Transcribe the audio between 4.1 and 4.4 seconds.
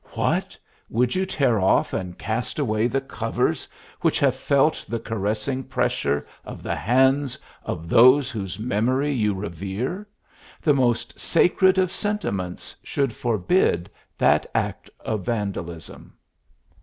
have